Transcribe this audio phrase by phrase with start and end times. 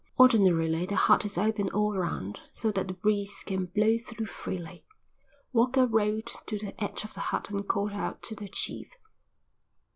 [0.19, 4.83] Ordinarily the hut is open all round so that the breeze can blow through freely.
[5.53, 8.89] Walker rode to the edge of the hut and called out to the chief.